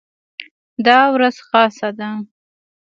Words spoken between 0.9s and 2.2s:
ورځ خاصه ده.